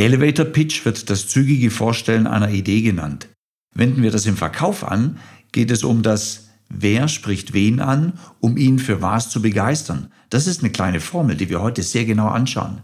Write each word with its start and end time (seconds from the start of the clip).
Elevator 0.00 0.46
Pitch 0.46 0.84
wird 0.84 1.10
das 1.10 1.28
zügige 1.28 1.70
Vorstellen 1.70 2.26
einer 2.26 2.50
Idee 2.50 2.80
genannt. 2.80 3.28
Wenden 3.74 4.02
wir 4.02 4.10
das 4.10 4.26
im 4.26 4.36
Verkauf 4.36 4.84
an, 4.84 5.18
geht 5.52 5.70
es 5.70 5.84
um 5.84 6.02
das 6.02 6.48
Wer 6.72 7.08
spricht 7.08 7.52
wen 7.52 7.80
an, 7.80 8.12
um 8.38 8.56
ihn 8.56 8.78
für 8.78 9.02
was 9.02 9.28
zu 9.28 9.42
begeistern. 9.42 10.12
Das 10.30 10.46
ist 10.46 10.60
eine 10.60 10.70
kleine 10.70 11.00
Formel, 11.00 11.36
die 11.36 11.48
wir 11.48 11.60
heute 11.60 11.82
sehr 11.82 12.04
genau 12.04 12.28
anschauen. 12.28 12.82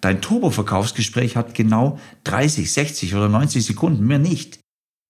Dein 0.00 0.22
Turbo-Verkaufsgespräch 0.22 1.36
hat 1.36 1.54
genau 1.54 2.00
30, 2.24 2.72
60 2.72 3.14
oder 3.14 3.28
90 3.28 3.64
Sekunden, 3.64 4.06
mehr 4.06 4.18
nicht. 4.18 4.60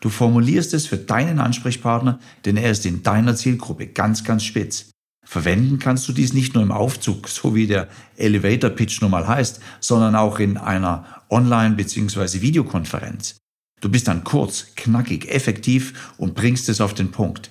Du 0.03 0.09
formulierst 0.09 0.75
es 0.75 0.87
für 0.87 0.99
deinen 0.99 1.39
Ansprechpartner, 1.39 2.19
denn 2.45 2.57
er 2.57 2.73
ist 2.73 2.85
in 2.85 3.05
deiner 3.05 3.37
Zielgruppe 3.37 3.87
ganz, 3.87 4.25
ganz 4.25 4.45
spitz. 4.45 4.91
Verwenden 5.27 5.81
kannst 5.81 6.07
du 6.09 6.13
dies 6.13 6.33
nicht 6.33 6.55
nur 6.55 6.63
im 6.63 6.71
Aufzug, 6.71 7.29
so 7.29 7.57
wie 7.57 7.67
der 7.67 7.89
Elevator 8.17 8.71
Pitch 8.71 9.03
nun 9.03 9.11
mal 9.11 9.27
heißt, 9.27 9.61
sondern 9.81 10.15
auch 10.15 10.39
in 10.39 10.57
einer 10.57 11.05
Online- 11.29 11.75
bzw. 11.75 12.41
Videokonferenz. 12.43 13.37
Du 13.81 13.91
bist 13.91 14.07
dann 14.07 14.23
kurz, 14.23 14.69
knackig, 14.77 15.29
effektiv 15.29 16.15
und 16.17 16.37
bringst 16.37 16.69
es 16.69 16.81
auf 16.81 16.95
den 16.95 17.11
Punkt. 17.11 17.51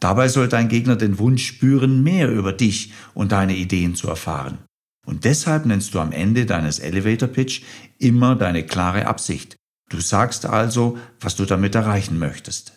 Dabei 0.00 0.28
soll 0.28 0.48
dein 0.48 0.68
Gegner 0.68 0.96
den 0.96 1.18
Wunsch 1.18 1.46
spüren, 1.46 2.02
mehr 2.02 2.30
über 2.30 2.52
dich 2.52 2.92
und 3.14 3.32
deine 3.32 3.56
Ideen 3.56 3.94
zu 3.94 4.06
erfahren. 4.08 4.58
Und 5.06 5.24
deshalb 5.24 5.64
nennst 5.64 5.94
du 5.94 6.00
am 6.00 6.12
Ende 6.12 6.44
deines 6.44 6.78
Elevator 6.78 7.28
Pitch 7.28 7.62
immer 7.98 8.36
deine 8.36 8.64
klare 8.64 9.06
Absicht. 9.06 9.56
Du 9.88 9.98
sagst 9.98 10.44
also, 10.44 10.98
was 11.20 11.36
du 11.36 11.46
damit 11.46 11.74
erreichen 11.74 12.18
möchtest. 12.18 12.74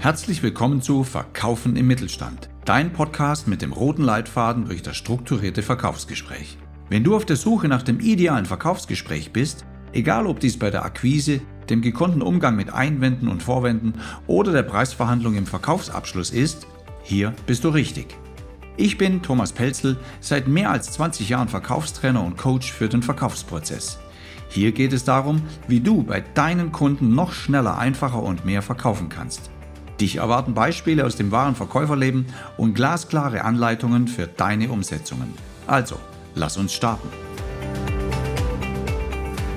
Herzlich 0.00 0.42
willkommen 0.42 0.82
zu 0.82 1.04
Verkaufen 1.04 1.76
im 1.76 1.86
Mittelstand, 1.86 2.48
dein 2.70 2.92
Podcast 2.92 3.48
mit 3.48 3.62
dem 3.62 3.72
roten 3.72 4.04
Leitfaden 4.04 4.66
durch 4.66 4.80
das 4.80 4.96
strukturierte 4.96 5.60
Verkaufsgespräch. 5.60 6.56
Wenn 6.88 7.02
du 7.02 7.16
auf 7.16 7.26
der 7.26 7.34
Suche 7.34 7.66
nach 7.66 7.82
dem 7.82 7.98
idealen 7.98 8.46
Verkaufsgespräch 8.46 9.32
bist, 9.32 9.64
egal 9.92 10.24
ob 10.28 10.38
dies 10.38 10.56
bei 10.56 10.70
der 10.70 10.84
Akquise, 10.84 11.40
dem 11.68 11.82
gekonnten 11.82 12.22
Umgang 12.22 12.54
mit 12.54 12.72
Einwänden 12.72 13.26
und 13.26 13.42
Vorwänden 13.42 13.94
oder 14.28 14.52
der 14.52 14.62
Preisverhandlung 14.62 15.34
im 15.34 15.46
Verkaufsabschluss 15.46 16.30
ist, 16.30 16.68
hier 17.02 17.34
bist 17.44 17.64
du 17.64 17.70
richtig. 17.70 18.16
Ich 18.76 18.96
bin 18.96 19.20
Thomas 19.20 19.50
Pelzel, 19.50 19.96
seit 20.20 20.46
mehr 20.46 20.70
als 20.70 20.92
20 20.92 21.28
Jahren 21.28 21.48
Verkaufstrainer 21.48 22.22
und 22.22 22.38
Coach 22.38 22.70
für 22.70 22.88
den 22.88 23.02
Verkaufsprozess. 23.02 23.98
Hier 24.48 24.70
geht 24.70 24.92
es 24.92 25.02
darum, 25.02 25.42
wie 25.66 25.80
du 25.80 26.04
bei 26.04 26.20
deinen 26.20 26.70
Kunden 26.70 27.16
noch 27.16 27.32
schneller, 27.32 27.78
einfacher 27.78 28.22
und 28.22 28.44
mehr 28.44 28.62
verkaufen 28.62 29.08
kannst. 29.08 29.50
Dich 30.00 30.16
erwarten 30.16 30.54
Beispiele 30.54 31.04
aus 31.04 31.16
dem 31.16 31.30
wahren 31.30 31.54
Verkäuferleben 31.54 32.26
und 32.56 32.74
glasklare 32.74 33.44
Anleitungen 33.44 34.08
für 34.08 34.26
deine 34.26 34.70
Umsetzungen. 34.70 35.34
Also, 35.66 35.96
lass 36.34 36.56
uns 36.56 36.72
starten. 36.72 37.08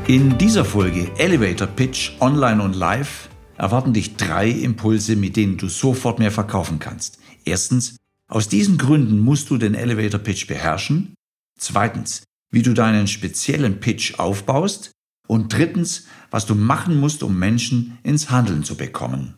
In 0.07 0.37
dieser 0.37 0.65
Folge 0.65 1.09
Elevator 1.17 1.67
Pitch 1.67 2.11
Online 2.19 2.61
und 2.61 2.75
Live 2.75 3.29
erwarten 3.57 3.93
dich 3.93 4.17
drei 4.17 4.49
Impulse, 4.49 5.15
mit 5.15 5.37
denen 5.37 5.57
du 5.57 5.69
sofort 5.69 6.19
mehr 6.19 6.31
verkaufen 6.31 6.77
kannst. 6.77 7.19
Erstens, 7.45 7.95
aus 8.29 8.49
diesen 8.49 8.77
Gründen 8.77 9.19
musst 9.19 9.49
du 9.49 9.57
den 9.57 9.75
Elevator 9.75 10.19
Pitch 10.19 10.47
beherrschen. 10.47 11.13
Zweitens, 11.57 12.23
wie 12.51 12.63
du 12.63 12.73
deinen 12.73 13.07
speziellen 13.07 13.79
Pitch 13.79 14.19
aufbaust. 14.19 14.91
Und 15.25 15.53
drittens, 15.53 16.07
was 16.31 16.45
du 16.45 16.53
machen 16.53 16.99
musst, 16.99 17.23
um 17.23 17.39
Menschen 17.39 17.97
ins 18.03 18.29
Handeln 18.29 18.65
zu 18.65 18.75
bekommen. 18.75 19.35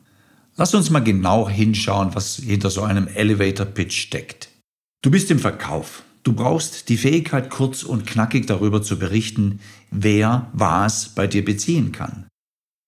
Lass 0.58 0.74
uns 0.74 0.90
mal 0.90 1.02
genau 1.02 1.50
hinschauen, 1.50 2.16
was 2.16 2.38
hinter 2.38 2.70
so 2.70 2.82
einem 2.82 3.08
Elevator 3.08 3.66
Pitch 3.66 4.00
steckt. 4.00 4.50
Du 5.02 5.12
bist 5.12 5.30
im 5.30 5.40
Verkauf. 5.40 6.04
Du 6.24 6.34
brauchst 6.34 6.90
die 6.90 6.98
Fähigkeit, 6.98 7.50
kurz 7.50 7.84
und 7.84 8.08
knackig 8.08 8.48
darüber 8.48 8.82
zu 8.82 8.98
berichten, 8.98 9.60
wer 9.92 10.50
was 10.54 11.10
bei 11.10 11.28
dir 11.28 11.44
beziehen 11.44 11.92
kann. 11.92 12.26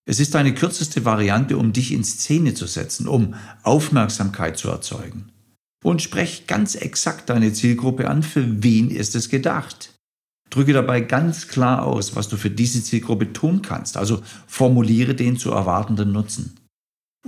Es 0.10 0.22
ist 0.22 0.34
deine 0.34 0.54
kürzeste 0.54 1.04
Variante, 1.04 1.58
um 1.58 1.74
dich 1.74 1.92
in 1.92 2.06
Szene 2.06 2.54
zu 2.54 2.66
setzen, 2.66 3.08
um 3.08 3.36
Aufmerksamkeit 3.64 4.58
zu 4.58 4.70
erzeugen. 4.70 5.30
Und 5.84 6.02
sprech 6.02 6.48
ganz 6.48 6.76
exakt 6.76 7.30
deine 7.30 7.52
Zielgruppe 7.52 8.10
an, 8.10 8.24
für 8.24 8.64
wen 8.64 8.90
ist 8.90 9.14
es 9.14 9.30
gedacht. 9.30 9.94
Drücke 10.50 10.72
dabei 10.72 11.02
ganz 11.02 11.50
klar 11.50 11.86
aus, 11.86 12.16
was 12.16 12.30
du 12.30 12.38
für 12.38 12.50
diese 12.50 12.82
Zielgruppe 12.82 13.34
tun 13.34 13.62
kannst, 13.62 13.98
also 13.98 14.22
formuliere 14.48 15.14
den 15.14 15.38
zu 15.38 15.52
erwartenden 15.52 16.14
Nutzen. 16.14 16.56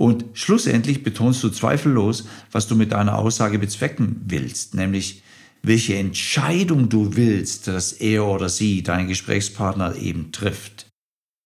Und 0.00 0.24
schlussendlich 0.32 1.02
betonst 1.02 1.44
du 1.44 1.50
zweifellos, 1.50 2.24
was 2.52 2.66
du 2.66 2.74
mit 2.74 2.92
deiner 2.92 3.18
Aussage 3.18 3.58
bezwecken 3.58 4.22
willst, 4.24 4.74
nämlich 4.74 5.22
welche 5.62 5.94
Entscheidung 5.96 6.88
du 6.88 7.16
willst, 7.16 7.68
dass 7.68 7.92
er 7.92 8.24
oder 8.24 8.48
sie, 8.48 8.82
dein 8.82 9.08
Gesprächspartner, 9.08 9.96
eben 9.96 10.32
trifft. 10.32 10.86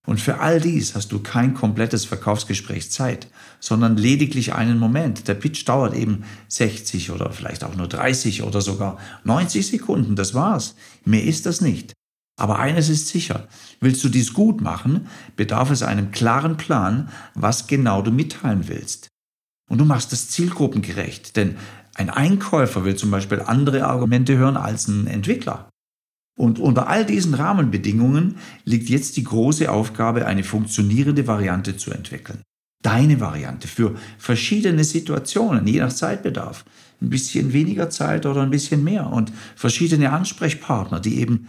Und 0.06 0.20
für 0.20 0.38
all 0.38 0.60
dies 0.60 0.94
hast 0.94 1.10
du 1.10 1.18
kein 1.18 1.54
komplettes 1.54 2.04
Verkaufsgespräch 2.04 2.92
Zeit, 2.92 3.26
sondern 3.58 3.96
lediglich 3.96 4.52
einen 4.52 4.78
Moment. 4.78 5.26
Der 5.26 5.34
Pitch 5.34 5.66
dauert 5.66 5.92
eben 5.92 6.22
60 6.46 7.10
oder 7.10 7.32
vielleicht 7.32 7.64
auch 7.64 7.74
nur 7.74 7.88
30 7.88 8.44
oder 8.44 8.60
sogar 8.60 8.98
90 9.24 9.66
Sekunden. 9.66 10.14
Das 10.14 10.32
war's. 10.32 10.76
Mehr 11.04 11.24
ist 11.24 11.46
das 11.46 11.60
nicht. 11.60 11.92
Aber 12.36 12.58
eines 12.58 12.88
ist 12.88 13.08
sicher. 13.08 13.46
Willst 13.80 14.02
du 14.02 14.08
dies 14.08 14.32
gut 14.32 14.60
machen, 14.60 15.08
bedarf 15.36 15.70
es 15.70 15.82
einem 15.82 16.10
klaren 16.10 16.56
Plan, 16.56 17.08
was 17.34 17.66
genau 17.66 18.02
du 18.02 18.10
mitteilen 18.10 18.66
willst. 18.68 19.08
Und 19.70 19.78
du 19.78 19.84
machst 19.84 20.12
es 20.12 20.30
zielgruppengerecht, 20.30 21.36
denn 21.36 21.56
ein 21.94 22.10
Einkäufer 22.10 22.84
will 22.84 22.96
zum 22.96 23.10
Beispiel 23.10 23.40
andere 23.40 23.86
Argumente 23.86 24.36
hören 24.36 24.56
als 24.56 24.88
ein 24.88 25.06
Entwickler. 25.06 25.68
Und 26.36 26.58
unter 26.58 26.88
all 26.88 27.06
diesen 27.06 27.34
Rahmenbedingungen 27.34 28.36
liegt 28.64 28.88
jetzt 28.88 29.16
die 29.16 29.22
große 29.22 29.70
Aufgabe, 29.70 30.26
eine 30.26 30.42
funktionierende 30.42 31.28
Variante 31.28 31.76
zu 31.76 31.92
entwickeln. 31.92 32.42
Deine 32.82 33.20
Variante 33.20 33.68
für 33.68 33.94
verschiedene 34.18 34.82
Situationen, 34.82 35.66
je 35.66 35.78
nach 35.78 35.92
Zeitbedarf. 35.92 36.64
Ein 37.00 37.10
bisschen 37.10 37.52
weniger 37.52 37.88
Zeit 37.88 38.26
oder 38.26 38.42
ein 38.42 38.50
bisschen 38.50 38.82
mehr 38.82 39.06
und 39.10 39.32
verschiedene 39.54 40.10
Ansprechpartner, 40.10 41.00
die 41.00 41.20
eben 41.20 41.48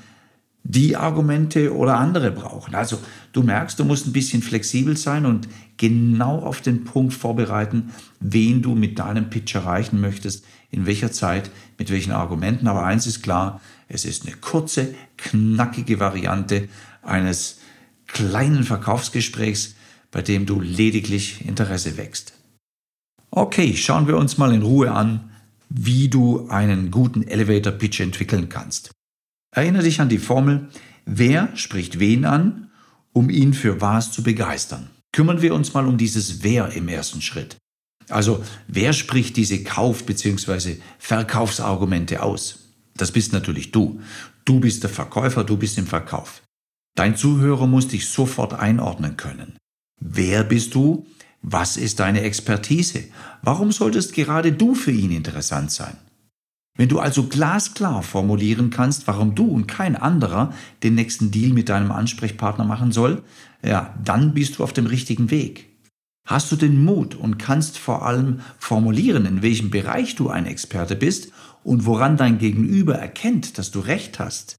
die 0.68 0.96
Argumente 0.96 1.76
oder 1.76 1.98
andere 1.98 2.32
brauchen. 2.32 2.74
Also 2.74 2.98
du 3.34 3.44
merkst, 3.44 3.80
du 3.80 3.86
musst 3.86 4.08
ein 4.08 4.14
bisschen 4.14 4.42
flexibel 4.42 4.98
sein 4.98 5.28
und 5.28 5.48
genau 5.78 6.40
auf 6.40 6.62
den 6.62 6.84
Punkt 6.84 7.14
vorbereiten, 7.14 7.92
wen 8.20 8.64
du 8.64 8.74
mit 8.74 8.98
deinem 8.98 9.30
Pitch 9.30 9.54
erreichen 9.54 10.02
möchtest, 10.02 10.44
in 10.72 10.88
welcher 10.88 11.12
Zeit, 11.12 11.52
mit 11.78 11.92
welchen 11.92 12.12
Argumenten. 12.12 12.68
Aber 12.68 12.84
eins 12.84 13.06
ist 13.06 13.22
klar, 13.22 13.62
es 13.88 14.06
ist 14.06 14.26
eine 14.26 14.36
kurze, 14.36 14.96
knackige 15.18 16.00
Variante 16.00 16.68
eines 17.04 17.60
kleinen 18.08 18.64
Verkaufsgesprächs, 18.64 19.76
bei 20.10 20.24
dem 20.24 20.48
du 20.48 20.60
lediglich 20.60 21.48
Interesse 21.48 21.96
wächst. 21.96 22.34
Okay, 23.30 23.76
schauen 23.76 24.08
wir 24.08 24.18
uns 24.18 24.40
mal 24.40 24.52
in 24.52 24.64
Ruhe 24.64 24.92
an, 24.92 25.30
wie 25.70 26.10
du 26.10 26.48
einen 26.50 26.90
guten 26.90 27.22
Elevator 27.22 27.74
Pitch 27.74 28.00
entwickeln 28.00 28.50
kannst. 28.50 28.96
Erinnere 29.56 29.84
dich 29.84 30.02
an 30.02 30.10
die 30.10 30.20
Formel, 30.20 30.68
wer 31.06 31.56
spricht 31.56 31.98
wen 32.00 32.26
an, 32.26 32.70
um 33.14 33.30
ihn 33.30 33.54
für 33.54 33.80
was 33.80 34.12
zu 34.12 34.22
begeistern. 34.22 34.90
Kümmern 35.14 35.42
wir 35.42 35.56
uns 35.56 35.74
mal 35.74 35.88
um 35.88 35.98
dieses 35.98 36.44
Wer 36.44 36.74
im 36.74 36.90
ersten 36.90 37.22
Schritt. 37.22 37.56
Also, 38.10 38.44
wer 38.68 38.92
spricht 38.92 39.38
diese 39.38 39.64
Kauf- 39.64 40.06
bzw. 40.06 40.76
Verkaufsargumente 41.00 42.22
aus? 42.22 42.74
Das 42.98 43.14
bist 43.14 43.32
natürlich 43.32 43.72
du. 43.72 44.02
Du 44.44 44.60
bist 44.60 44.84
der 44.84 44.90
Verkäufer, 44.90 45.46
du 45.46 45.56
bist 45.56 45.78
im 45.78 45.88
Verkauf. 45.88 46.42
Dein 46.94 47.16
Zuhörer 47.16 47.66
muss 47.66 47.88
dich 47.88 48.10
sofort 48.10 48.54
einordnen 48.54 49.16
können. 49.16 49.58
Wer 50.02 50.44
bist 50.44 50.76
du? 50.76 51.06
Was 51.42 51.78
ist 51.78 52.02
deine 52.02 52.22
Expertise? 52.22 53.06
Warum 53.42 53.72
solltest 53.72 54.14
gerade 54.14 54.52
du 54.52 54.76
für 54.76 54.92
ihn 54.92 55.12
interessant 55.12 55.72
sein? 55.72 55.96
Wenn 56.78 56.90
du 56.90 57.00
also 57.00 57.28
glasklar 57.28 58.04
formulieren 58.04 58.70
kannst, 58.70 59.08
warum 59.08 59.34
du 59.34 59.46
und 59.46 59.68
kein 59.68 59.96
anderer 59.96 60.54
den 60.84 60.96
nächsten 60.96 61.32
Deal 61.32 61.54
mit 61.54 61.70
deinem 61.70 61.92
Ansprechpartner 61.92 62.66
machen 62.66 62.92
soll, 62.92 63.24
ja, 63.64 63.96
dann 64.04 64.34
bist 64.34 64.58
du 64.58 64.64
auf 64.64 64.74
dem 64.74 64.86
richtigen 64.86 65.32
Weg. 65.32 65.70
Hast 66.28 66.52
du 66.52 66.56
den 66.56 66.84
Mut 66.84 67.16
und 67.16 67.38
kannst 67.38 67.78
vor 67.78 68.06
allem 68.06 68.42
formulieren, 68.58 69.26
in 69.26 69.42
welchem 69.42 69.70
Bereich 69.70 70.16
du 70.16 70.30
ein 70.30 70.48
Experte 70.48 70.96
bist 70.96 71.32
und 71.64 71.86
woran 71.86 72.18
dein 72.18 72.40
Gegenüber 72.40 72.96
erkennt, 72.96 73.58
dass 73.58 73.72
du 73.72 73.80
recht 73.80 74.20
hast, 74.20 74.56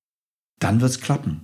dann 0.58 0.80
wird's 0.80 1.00
klappen. 1.00 1.42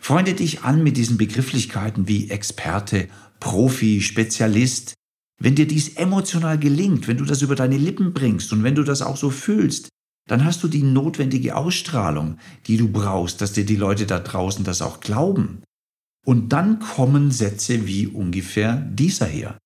Freunde 0.00 0.34
dich 0.34 0.64
an 0.64 0.82
mit 0.82 0.98
diesen 0.98 1.16
Begrifflichkeiten 1.16 2.08
wie 2.08 2.28
Experte, 2.28 3.08
Profi, 3.40 4.02
Spezialist. 4.02 4.92
Wenn 5.40 5.54
dir 5.54 5.66
dies 5.66 5.96
emotional 5.96 6.58
gelingt, 6.58 7.08
wenn 7.08 7.16
du 7.16 7.24
das 7.24 7.40
über 7.40 7.54
deine 7.54 7.78
Lippen 7.78 8.12
bringst 8.12 8.52
und 8.52 8.64
wenn 8.64 8.74
du 8.74 8.82
das 8.82 9.02
auch 9.02 9.16
so 9.16 9.30
fühlst, 9.30 9.88
dann 10.26 10.44
hast 10.44 10.62
du 10.62 10.68
die 10.68 10.82
notwendige 10.82 11.56
Ausstrahlung, 11.56 12.38
die 12.66 12.76
du 12.76 12.88
brauchst, 12.88 13.40
dass 13.40 13.52
dir 13.52 13.66
die 13.66 13.76
Leute 13.76 14.06
da 14.06 14.18
draußen 14.18 14.64
das 14.64 14.82
auch 14.82 15.00
glauben. 15.00 15.62
Und 16.24 16.52
dann 16.52 16.78
kommen 16.78 17.30
Sätze 17.30 17.86
wie 17.86 18.06
ungefähr 18.06 18.76
dieser 18.76 19.26
hier. 19.26 19.58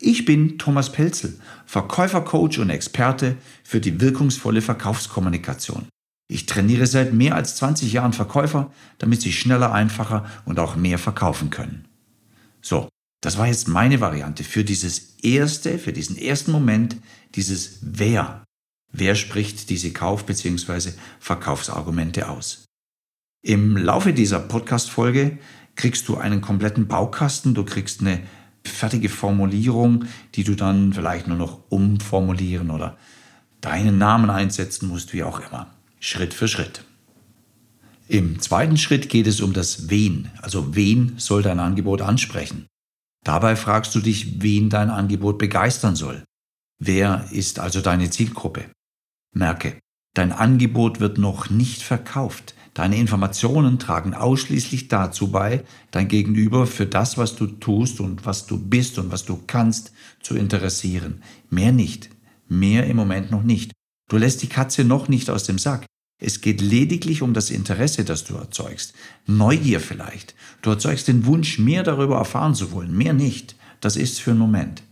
Ich 0.00 0.24
bin 0.24 0.58
Thomas 0.58 0.92
Pelzel, 0.92 1.38
Verkäufercoach 1.66 2.58
und 2.58 2.70
Experte 2.70 3.36
für 3.62 3.80
die 3.80 4.00
wirkungsvolle 4.00 4.60
Verkaufskommunikation. 4.60 5.86
Ich 6.28 6.46
trainiere 6.46 6.86
seit 6.86 7.12
mehr 7.12 7.34
als 7.34 7.56
20 7.56 7.92
Jahren 7.92 8.12
Verkäufer, 8.12 8.72
damit 8.98 9.22
sie 9.22 9.32
schneller, 9.32 9.72
einfacher 9.72 10.26
und 10.44 10.58
auch 10.58 10.76
mehr 10.76 10.98
verkaufen 10.98 11.50
können. 11.50 11.86
So, 12.62 12.88
das 13.20 13.38
war 13.38 13.46
jetzt 13.46 13.68
meine 13.68 14.00
Variante 14.00 14.44
für 14.44 14.64
dieses 14.64 15.16
erste, 15.22 15.78
für 15.78 15.92
diesen 15.92 16.16
ersten 16.16 16.52
Moment, 16.52 16.96
dieses 17.34 17.78
Wer. 17.82 18.44
Wer 18.96 19.16
spricht 19.16 19.70
diese 19.70 19.92
Kauf- 19.92 20.24
bzw. 20.24 20.92
Verkaufsargumente 21.18 22.28
aus? 22.28 22.64
Im 23.44 23.76
Laufe 23.76 24.12
dieser 24.12 24.38
Podcast-Folge 24.38 25.38
kriegst 25.74 26.06
du 26.06 26.16
einen 26.16 26.40
kompletten 26.40 26.86
Baukasten, 26.86 27.54
du 27.54 27.64
kriegst 27.64 28.00
eine 28.00 28.20
fertige 28.64 29.08
Formulierung, 29.08 30.04
die 30.36 30.44
du 30.44 30.54
dann 30.54 30.92
vielleicht 30.92 31.26
nur 31.26 31.36
noch 31.36 31.58
umformulieren 31.70 32.70
oder 32.70 32.96
deinen 33.60 33.98
Namen 33.98 34.30
einsetzen 34.30 34.88
musst, 34.88 35.12
wie 35.12 35.24
auch 35.24 35.40
immer. 35.40 35.74
Schritt 35.98 36.32
für 36.32 36.46
Schritt. 36.46 36.84
Im 38.06 38.38
zweiten 38.38 38.76
Schritt 38.76 39.08
geht 39.08 39.26
es 39.26 39.40
um 39.40 39.52
das 39.54 39.90
Wen, 39.90 40.30
also 40.40 40.76
wen 40.76 41.14
soll 41.16 41.42
dein 41.42 41.58
Angebot 41.58 42.00
ansprechen. 42.00 42.66
Dabei 43.24 43.56
fragst 43.56 43.92
du 43.96 44.00
dich, 44.00 44.40
wen 44.40 44.70
dein 44.70 44.90
Angebot 44.90 45.38
begeistern 45.38 45.96
soll. 45.96 46.22
Wer 46.78 47.26
ist 47.32 47.58
also 47.58 47.80
deine 47.80 48.08
Zielgruppe? 48.10 48.66
Merke, 49.34 49.78
dein 50.14 50.32
Angebot 50.32 51.00
wird 51.00 51.18
noch 51.18 51.50
nicht 51.50 51.82
verkauft. 51.82 52.54
Deine 52.72 52.96
Informationen 52.96 53.78
tragen 53.78 54.14
ausschließlich 54.14 54.88
dazu 54.88 55.30
bei, 55.30 55.64
dein 55.90 56.08
Gegenüber 56.08 56.66
für 56.66 56.86
das, 56.86 57.18
was 57.18 57.36
du 57.36 57.46
tust 57.46 58.00
und 58.00 58.26
was 58.26 58.46
du 58.46 58.58
bist 58.58 58.98
und 58.98 59.12
was 59.12 59.24
du 59.24 59.40
kannst, 59.46 59.92
zu 60.22 60.36
interessieren. 60.36 61.22
Mehr 61.50 61.72
nicht. 61.72 62.10
Mehr 62.48 62.86
im 62.86 62.96
Moment 62.96 63.30
noch 63.30 63.42
nicht. 63.42 63.72
Du 64.08 64.16
lässt 64.16 64.42
die 64.42 64.48
Katze 64.48 64.84
noch 64.84 65.08
nicht 65.08 65.30
aus 65.30 65.44
dem 65.44 65.58
Sack. 65.58 65.86
Es 66.20 66.40
geht 66.40 66.60
lediglich 66.60 67.22
um 67.22 67.34
das 67.34 67.50
Interesse, 67.50 68.04
das 68.04 68.24
du 68.24 68.36
erzeugst. 68.36 68.94
Neugier 69.26 69.80
vielleicht. 69.80 70.34
Du 70.62 70.70
erzeugst 70.70 71.08
den 71.08 71.26
Wunsch, 71.26 71.58
mehr 71.58 71.82
darüber 71.82 72.18
erfahren 72.18 72.54
zu 72.54 72.70
wollen. 72.70 72.96
Mehr 72.96 73.14
nicht. 73.14 73.56
Das 73.80 73.96
ist 73.96 74.20
für 74.20 74.30
einen 74.30 74.40
Moment. 74.40 74.82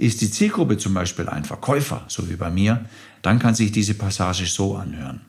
Ist 0.00 0.22
die 0.22 0.30
Zielgruppe 0.30 0.78
zum 0.78 0.94
Beispiel 0.94 1.28
ein 1.28 1.44
Verkäufer, 1.44 2.06
so 2.08 2.30
wie 2.30 2.36
bei 2.36 2.50
mir, 2.50 2.86
dann 3.20 3.38
kann 3.38 3.54
sich 3.54 3.70
diese 3.70 3.92
Passage 3.92 4.46
so 4.46 4.74
anhören. 4.74 5.20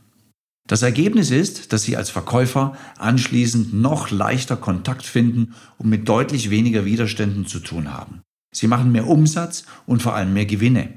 Das 0.65 0.81
Ergebnis 0.81 1.29
ist, 1.29 1.73
dass 1.73 1.83
Sie 1.83 1.97
als 1.97 2.09
Verkäufer 2.09 2.77
anschließend 2.97 3.73
noch 3.73 4.11
leichter 4.11 4.55
Kontakt 4.55 5.05
finden 5.05 5.55
und 5.77 5.89
mit 5.89 6.07
deutlich 6.07 6.51
weniger 6.51 6.85
Widerständen 6.85 7.45
zu 7.45 7.59
tun 7.59 7.91
haben. 7.91 8.21
Sie 8.53 8.67
machen 8.67 8.93
mehr 8.93 9.07
Umsatz 9.07 9.65
und 9.85 10.01
vor 10.01 10.15
allem 10.15 10.31
mehr 10.31 10.45
Gewinne. 10.45 10.93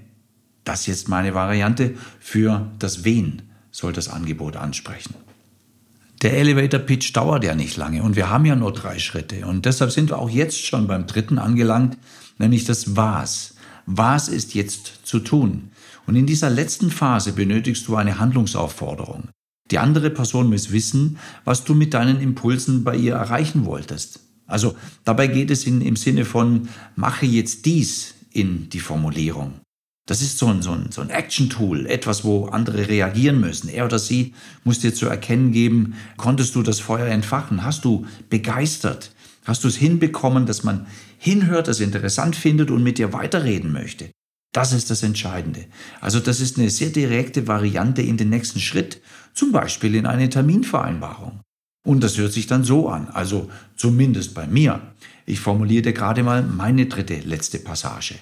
Das 0.63 0.83
ist 0.83 0.87
jetzt 0.87 1.09
meine 1.09 1.35
Variante 1.35 1.97
für 2.21 2.71
das 2.79 3.03
Wen 3.03 3.43
soll 3.73 3.93
das 3.93 4.09
Angebot 4.09 4.55
ansprechen. 4.55 5.17
Der 6.23 6.35
Elevator 6.35 6.79
Pitch 6.79 7.13
dauert 7.17 7.43
ja 7.43 7.57
nicht 7.57 7.77
lange 7.77 8.05
und 8.05 8.15
wir 8.15 8.31
haben 8.31 8.47
ja 8.47 8.55
nur 8.55 8.73
drei 8.73 9.01
Schritte 9.01 9.47
und 9.47 9.67
deshalb 9.67 9.91
sind 9.91 10.11
wir 10.11 10.19
auch 10.21 10.31
jetzt 10.31 10.65
schon 10.65 10.87
beim 10.87 11.09
dritten 11.09 11.39
angelangt, 11.41 11.99
nämlich 12.39 12.65
das 12.65 12.95
Was. 12.95 13.54
Was 13.87 14.29
ist 14.29 14.55
jetzt 14.55 15.01
zu 15.05 15.21
tun? 15.21 15.71
Und 16.07 16.17
in 16.17 16.27
dieser 16.27 16.51
letzten 16.51 16.91
Phase 16.91 17.33
benötigst 17.33 17.87
du 17.89 17.97
eine 17.97 18.19
Handlungsaufforderung. 18.19 19.29
Die 19.71 19.79
andere 19.79 20.11
Person 20.11 20.51
muss 20.51 20.73
wissen, 20.73 21.19
was 21.45 21.65
du 21.65 21.75
mit 21.75 21.95
deinen 21.95 22.21
Impulsen 22.21 22.85
bei 22.85 22.97
ihr 22.97 23.15
erreichen 23.15 23.65
wolltest. 23.65 24.21
Also 24.47 24.77
dabei 25.05 25.27
geht 25.27 25.51
es 25.51 25.67
in, 25.67 25.81
im 25.81 25.97
Sinne 25.97 26.25
von, 26.25 26.69
mache 26.97 27.25
jetzt 27.25 27.65
dies 27.65 28.15
in 28.31 28.69
die 28.69 28.81
Formulierung. 28.81 29.55
Das 30.07 30.21
ist 30.21 30.37
so 30.37 30.49
ein, 30.49 30.61
so 30.61 30.73
ein, 30.73 30.93
so 30.93 31.01
ein 31.01 31.09
Action-Tool, 31.09 31.87
etwas, 31.87 32.25
wo 32.25 32.47
andere 32.47 32.89
reagieren 32.89 33.41
müssen. 33.41 33.71
Er 33.71 33.87
oder 33.87 33.99
sie 33.99 34.35
muss 34.63 34.81
dir 34.81 34.93
zu 34.93 35.07
erkennen 35.07 35.53
geben, 35.53 35.95
konntest 36.19 36.55
du 36.55 36.63
das 36.63 36.79
Feuer 36.81 37.07
entfachen? 37.07 37.65
Hast 37.65 37.87
du 37.87 38.07
begeistert? 38.29 39.13
Hast 39.47 39.65
du 39.65 39.69
es 39.69 39.77
hinbekommen, 39.77 40.45
dass 40.45 40.63
man 40.63 40.87
hinhört, 41.25 41.69
das 41.69 41.81
interessant 41.81 42.37
findet 42.37 42.71
und 42.71 42.83
mit 42.83 42.99
dir 42.99 43.15
weiterreden 43.15 43.73
möchte? 43.73 44.11
Das 44.53 44.73
ist 44.73 44.91
das 44.91 45.03
Entscheidende. 45.03 45.65
Also 46.01 46.21
das 46.21 46.41
ist 46.41 46.59
eine 46.59 46.71
sehr 46.71 46.91
direkte 46.91 47.49
Variante 47.49 48.03
in 48.03 48.19
den 48.19 48.29
nächsten 48.29 48.61
Schritt, 48.61 49.01
zum 49.33 49.51
Beispiel 49.51 49.95
in 49.95 50.07
eine 50.07 50.29
Terminvereinbarung. 50.29 51.41
Und 51.87 52.05
das 52.05 52.19
hört 52.19 52.33
sich 52.33 52.47
dann 52.47 52.63
so 52.63 52.89
an, 52.89 53.09
also 53.09 53.51
zumindest 53.75 54.35
bei 54.35 54.47
mir. 54.47 54.81
Ich 55.27 55.41
formulierte 55.41 55.93
gerade 55.93 56.23
mal 56.23 56.43
meine 56.43 56.87
dritte, 56.87 57.19
letzte 57.21 57.59
Passage. 57.59 58.17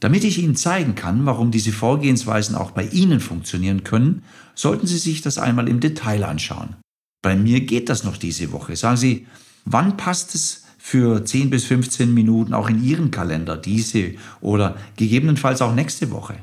Damit 0.00 0.24
ich 0.24 0.38
Ihnen 0.38 0.56
zeigen 0.56 0.96
kann, 0.96 1.24
warum 1.24 1.50
diese 1.50 1.72
Vorgehensweisen 1.72 2.56
auch 2.56 2.72
bei 2.72 2.84
Ihnen 2.86 3.20
funktionieren 3.20 3.84
können, 3.84 4.22
sollten 4.54 4.86
Sie 4.86 4.98
sich 4.98 5.22
das 5.22 5.38
einmal 5.38 5.68
im 5.68 5.80
Detail 5.80 6.24
anschauen. 6.24 6.76
Bei 7.22 7.36
mir 7.36 7.60
geht 7.60 7.88
das 7.88 8.04
noch 8.04 8.16
diese 8.16 8.52
Woche. 8.52 8.76
Sagen 8.76 8.96
Sie, 8.96 9.26
wann 9.64 9.96
passt 9.96 10.34
es 10.34 10.64
für 10.78 11.24
10 11.24 11.50
bis 11.50 11.64
15 11.64 12.14
Minuten 12.14 12.54
auch 12.54 12.70
in 12.70 12.82
Ihren 12.82 13.10
Kalender 13.10 13.56
diese 13.56 14.14
oder 14.40 14.76
gegebenenfalls 14.96 15.60
auch 15.60 15.74
nächste 15.74 16.10
Woche. 16.10 16.36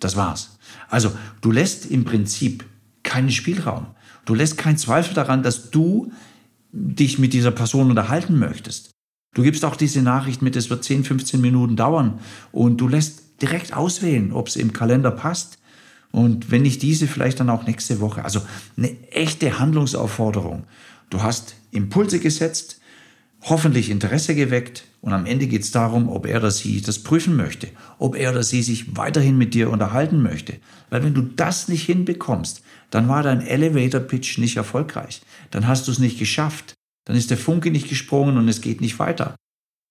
Das 0.00 0.16
war's. 0.16 0.58
Also 0.88 1.12
du 1.40 1.50
lässt 1.50 1.90
im 1.90 2.04
Prinzip 2.04 2.64
keinen 3.02 3.30
Spielraum. 3.30 3.88
Du 4.24 4.34
lässt 4.34 4.56
keinen 4.56 4.78
Zweifel 4.78 5.14
daran, 5.14 5.42
dass 5.42 5.70
du 5.70 6.12
dich 6.72 7.18
mit 7.18 7.32
dieser 7.32 7.50
Person 7.50 7.90
unterhalten 7.90 8.38
möchtest. 8.38 8.90
Du 9.34 9.42
gibst 9.42 9.64
auch 9.64 9.76
diese 9.76 10.02
Nachricht 10.02 10.42
mit, 10.42 10.56
es 10.56 10.70
wird 10.70 10.84
10, 10.84 11.04
15 11.04 11.40
Minuten 11.40 11.76
dauern 11.76 12.20
und 12.52 12.80
du 12.80 12.88
lässt 12.88 13.42
direkt 13.42 13.74
auswählen, 13.74 14.32
ob 14.32 14.48
es 14.48 14.56
im 14.56 14.72
Kalender 14.72 15.10
passt 15.10 15.58
und 16.12 16.50
wenn 16.50 16.62
nicht 16.62 16.82
diese, 16.82 17.08
vielleicht 17.08 17.40
dann 17.40 17.50
auch 17.50 17.66
nächste 17.66 18.00
Woche. 18.00 18.24
Also 18.24 18.42
eine 18.76 18.90
echte 19.10 19.58
Handlungsaufforderung. 19.58 20.64
Du 21.10 21.22
hast 21.22 21.54
Impulse 21.70 22.20
gesetzt, 22.20 22.80
hoffentlich 23.42 23.90
Interesse 23.90 24.34
geweckt 24.34 24.84
und 25.00 25.12
am 25.12 25.26
Ende 25.26 25.46
geht 25.46 25.62
es 25.62 25.72
darum, 25.72 26.08
ob 26.08 26.26
er 26.26 26.38
oder 26.38 26.50
sie 26.50 26.80
das 26.80 27.00
prüfen 27.00 27.36
möchte, 27.36 27.68
ob 27.98 28.16
er 28.16 28.30
oder 28.30 28.42
sie 28.42 28.62
sich 28.62 28.96
weiterhin 28.96 29.36
mit 29.36 29.54
dir 29.54 29.70
unterhalten 29.70 30.22
möchte. 30.22 30.58
Weil 30.90 31.02
wenn 31.02 31.14
du 31.14 31.22
das 31.22 31.68
nicht 31.68 31.84
hinbekommst, 31.84 32.62
dann 32.90 33.08
war 33.08 33.22
dein 33.22 33.40
Elevator 33.40 34.00
Pitch 34.00 34.38
nicht 34.38 34.56
erfolgreich. 34.56 35.22
Dann 35.50 35.66
hast 35.66 35.88
du 35.88 35.92
es 35.92 35.98
nicht 35.98 36.18
geschafft. 36.18 36.74
Dann 37.04 37.16
ist 37.16 37.30
der 37.30 37.38
Funke 37.38 37.70
nicht 37.70 37.88
gesprungen 37.88 38.36
und 38.36 38.48
es 38.48 38.60
geht 38.60 38.80
nicht 38.80 38.98
weiter. 39.00 39.34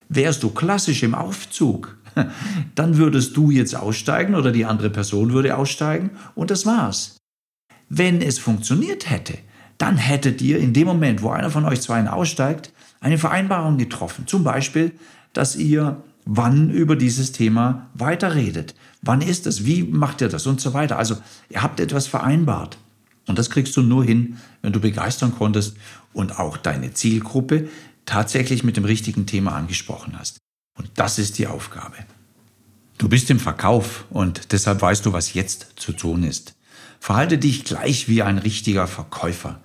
Wärst 0.08 0.44
du 0.44 0.50
klassisch 0.50 1.04
im 1.04 1.16
Aufzug, 1.16 1.98
dann 2.76 2.98
würdest 2.98 3.36
du 3.36 3.52
jetzt 3.52 3.76
aussteigen 3.76 4.36
oder 4.36 4.52
die 4.52 4.66
andere 4.66 4.90
Person 4.90 5.34
würde 5.34 5.58
aussteigen 5.58 6.12
und 6.36 6.52
das 6.52 6.66
war's. 6.66 7.18
Wenn 7.90 8.22
es 8.22 8.40
funktioniert 8.40 9.10
hätte, 9.10 9.38
dann 9.78 9.98
hättet 9.98 10.42
ihr 10.42 10.60
in 10.60 10.74
dem 10.74 10.88
Moment, 10.88 11.22
wo 11.22 11.30
einer 11.30 11.50
von 11.50 11.66
euch 11.66 11.82
zwei 11.82 12.08
aussteigt, 12.08 12.72
eine 13.02 13.18
Vereinbarung 13.18 13.78
getroffen. 13.78 14.28
Zum 14.28 14.46
Beispiel, 14.46 14.94
dass 15.34 15.58
ihr 15.58 16.02
wann 16.26 16.70
über 16.70 16.96
dieses 16.96 17.32
Thema 17.32 17.90
weiterredet. 17.94 18.76
Wann 19.02 19.22
ist 19.22 19.48
es? 19.48 19.66
Wie 19.66 19.84
macht 19.84 20.22
ihr 20.22 20.30
das? 20.30 20.48
Und 20.48 20.62
so 20.62 20.74
weiter. 20.74 20.98
Also 20.98 21.18
ihr 21.50 21.62
habt 21.62 21.80
etwas 21.80 22.08
vereinbart. 22.08 22.78
Und 23.28 23.38
das 23.38 23.50
kriegst 23.50 23.76
du 23.76 23.82
nur 23.82 24.06
hin, 24.06 24.38
wenn 24.62 24.74
du 24.74 24.80
begeistern 24.80 25.34
konntest 25.36 25.76
und 26.14 26.40
auch 26.40 26.58
deine 26.58 26.94
Zielgruppe 26.94 27.68
tatsächlich 28.06 28.64
mit 28.64 28.78
dem 28.78 28.86
richtigen 28.86 29.26
Thema 29.26 29.56
angesprochen 29.56 30.18
hast. 30.18 30.38
Und 30.78 30.90
das 30.96 31.20
ist 31.20 31.38
die 31.38 31.48
Aufgabe. 31.48 31.96
Du 32.98 33.10
bist 33.10 33.30
im 33.32 33.40
Verkauf 33.40 34.06
und 34.10 34.52
deshalb 34.52 34.82
weißt 34.82 35.06
du, 35.06 35.14
was 35.14 35.34
jetzt 35.34 35.74
zu 35.76 35.92
tun 35.92 36.24
ist. 36.24 36.54
Verhalte 37.00 37.40
dich 37.40 37.64
gleich 37.64 38.08
wie 38.08 38.22
ein 38.22 38.38
richtiger 38.38 38.86
Verkäufer. 38.86 39.62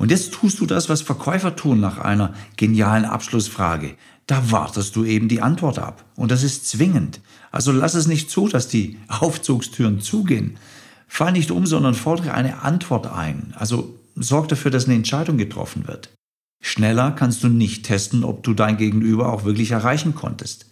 Und 0.00 0.10
jetzt 0.10 0.32
tust 0.32 0.58
du 0.60 0.64
das, 0.64 0.88
was 0.88 1.02
Verkäufer 1.02 1.56
tun 1.56 1.78
nach 1.78 1.98
einer 1.98 2.32
genialen 2.56 3.04
Abschlussfrage. 3.04 3.96
Da 4.26 4.50
wartest 4.50 4.96
du 4.96 5.04
eben 5.04 5.28
die 5.28 5.42
Antwort 5.42 5.78
ab. 5.78 6.06
Und 6.16 6.30
das 6.30 6.42
ist 6.42 6.66
zwingend. 6.66 7.20
Also 7.50 7.70
lass 7.70 7.92
es 7.92 8.06
nicht 8.06 8.30
zu, 8.30 8.48
dass 8.48 8.66
die 8.66 8.96
Aufzugstüren 9.08 10.00
zugehen. 10.00 10.56
Fall 11.06 11.32
nicht 11.32 11.50
um, 11.50 11.66
sondern 11.66 11.94
fordere 11.94 12.32
eine 12.32 12.62
Antwort 12.62 13.08
ein. 13.08 13.52
Also 13.58 13.94
sorg 14.14 14.48
dafür, 14.48 14.70
dass 14.70 14.86
eine 14.86 14.94
Entscheidung 14.94 15.36
getroffen 15.36 15.86
wird. 15.86 16.14
Schneller 16.62 17.10
kannst 17.10 17.44
du 17.44 17.48
nicht 17.48 17.84
testen, 17.84 18.24
ob 18.24 18.42
du 18.42 18.54
dein 18.54 18.78
Gegenüber 18.78 19.30
auch 19.30 19.44
wirklich 19.44 19.72
erreichen 19.72 20.14
konntest. 20.14 20.70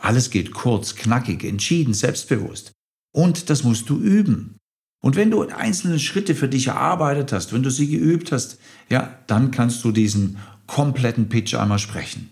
Alles 0.00 0.30
geht 0.30 0.54
kurz, 0.54 0.94
knackig, 0.94 1.42
entschieden, 1.42 1.94
selbstbewusst. 1.94 2.70
Und 3.12 3.50
das 3.50 3.64
musst 3.64 3.90
du 3.90 3.98
üben. 3.98 4.56
Und 5.00 5.16
wenn 5.16 5.30
du 5.30 5.46
einzelne 5.48 5.98
Schritte 5.98 6.34
für 6.34 6.48
dich 6.48 6.68
erarbeitet 6.68 7.32
hast, 7.32 7.52
wenn 7.52 7.62
du 7.62 7.70
sie 7.70 7.88
geübt 7.88 8.32
hast, 8.32 8.58
ja, 8.88 9.18
dann 9.26 9.50
kannst 9.50 9.84
du 9.84 9.92
diesen 9.92 10.38
kompletten 10.66 11.28
Pitch 11.28 11.54
einmal 11.54 11.78
sprechen. 11.78 12.30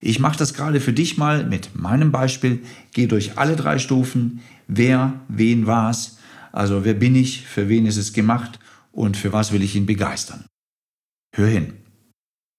Ich 0.00 0.20
mache 0.20 0.38
das 0.38 0.54
gerade 0.54 0.80
für 0.80 0.92
dich 0.92 1.18
mal 1.18 1.44
mit 1.44 1.74
meinem 1.74 2.12
Beispiel. 2.12 2.60
Geh 2.92 3.06
durch 3.06 3.36
alle 3.36 3.56
drei 3.56 3.78
Stufen. 3.78 4.40
Wer, 4.68 5.20
wen, 5.28 5.66
was. 5.66 6.18
Also 6.52 6.84
wer 6.84 6.94
bin 6.94 7.14
ich, 7.14 7.46
für 7.46 7.68
wen 7.68 7.86
ist 7.86 7.96
es 7.96 8.12
gemacht 8.12 8.58
und 8.92 9.16
für 9.16 9.32
was 9.32 9.52
will 9.52 9.62
ich 9.62 9.74
ihn 9.74 9.86
begeistern. 9.86 10.44
Hör 11.34 11.48
hin. 11.48 11.74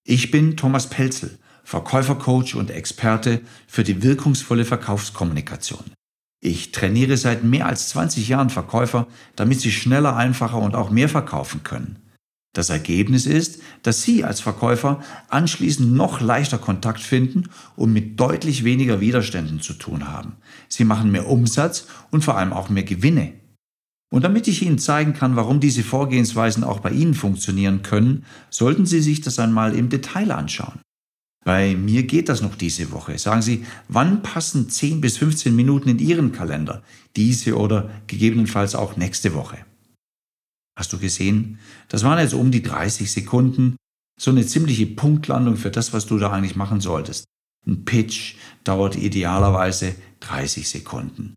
Ich 0.06 0.32
bin 0.32 0.58
Thomas 0.58 0.90
Pelzel, 0.90 1.38
Verkäufercoach 1.64 2.56
und 2.56 2.72
Experte 2.72 3.42
für 3.68 3.84
die 3.84 4.04
wirkungsvolle 4.04 4.66
Verkaufskommunikation. 4.66 5.84
Ich 6.42 6.72
trainiere 6.72 7.18
seit 7.18 7.44
mehr 7.44 7.66
als 7.66 7.90
20 7.90 8.28
Jahren 8.30 8.50
Verkäufer, 8.50 9.08
damit 9.36 9.60
sie 9.60 9.72
schneller, 9.72 10.16
einfacher 10.16 10.60
und 10.60 10.76
auch 10.76 10.90
mehr 10.90 11.10
verkaufen 11.10 11.64
können. 11.64 11.98
Das 12.54 12.70
Ergebnis 12.70 13.28
ist, 13.28 13.62
dass 13.84 14.02
Sie 14.02 14.24
als 14.24 14.42
Verkäufer 14.42 15.04
anschließend 15.30 15.94
noch 15.94 16.20
leichter 16.20 16.58
Kontakt 16.58 17.00
finden 17.00 17.50
und 17.76 17.94
mit 17.94 18.20
deutlich 18.20 18.64
weniger 18.64 19.00
Widerständen 19.00 19.62
zu 19.62 19.74
tun 19.74 20.08
haben. 20.08 20.34
Sie 20.68 20.84
machen 20.84 21.12
mehr 21.12 21.28
Umsatz 21.28 21.88
und 22.10 22.24
vor 22.24 22.38
allem 22.38 22.52
auch 22.52 22.70
mehr 22.70 22.84
Gewinne. 22.84 23.34
Und 24.12 24.24
damit 24.24 24.48
ich 24.48 24.64
Ihnen 24.64 24.80
zeigen 24.80 25.14
kann, 25.14 25.36
warum 25.36 25.60
diese 25.60 25.84
Vorgehensweisen 25.84 26.64
auch 26.64 26.80
bei 26.80 26.90
Ihnen 26.90 27.14
funktionieren 27.14 27.84
können, 27.84 28.26
sollten 28.50 28.88
Sie 28.88 29.02
sich 29.02 29.22
das 29.22 29.38
einmal 29.38 29.76
im 29.76 29.90
Detail 29.90 30.32
anschauen. 30.32 30.80
Bei 31.46 31.76
mir 31.76 32.04
geht 32.04 32.30
das 32.30 32.42
noch 32.42 32.56
diese 32.56 32.92
Woche. 32.92 33.18
Sagen 33.18 33.42
Sie, 33.42 33.66
wann 33.88 34.22
passen 34.22 34.70
10 34.70 35.02
bis 35.02 35.18
15 35.18 35.56
Minuten 35.56 35.90
in 35.90 36.00
Ihren 36.00 36.32
Kalender? 36.32 36.84
Diese 37.16 37.58
oder 37.58 37.90
gegebenenfalls 38.08 38.76
auch 38.76 38.98
nächste 38.98 39.34
Woche. 39.34 39.58
Hast 40.78 40.94
du 40.94 41.00
gesehen? 41.00 41.60
Das 41.88 42.04
waren 42.04 42.20
jetzt 42.20 42.34
um 42.34 42.52
die 42.52 42.64
30 42.64 43.12
Sekunden. 43.12 43.76
So 44.20 44.32
eine 44.32 44.46
ziemliche 44.46 44.86
Punktlandung 44.86 45.56
für 45.56 45.72
das, 45.72 45.94
was 45.94 46.06
du 46.06 46.18
da 46.18 46.32
eigentlich 46.32 46.56
machen 46.56 46.82
solltest. 46.82 47.26
Ein 47.66 47.86
Pitch 47.86 48.36
dauert 48.64 48.96
idealerweise 48.96 49.96
30 50.22 50.68
Sekunden. 50.68 51.36